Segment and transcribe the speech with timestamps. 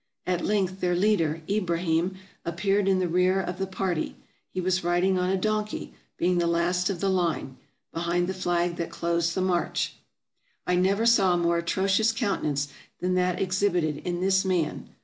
[0.25, 4.15] At length their leader, Ibrahim, ap peared in the rear of the party.
[4.51, 7.57] He was riding on a don key, being the last of the line,
[7.93, 9.93] behind the flag that closed the march.
[10.65, 12.69] I never saw a more atrocious countenance
[12.99, 14.89] than that ex hibited in this man.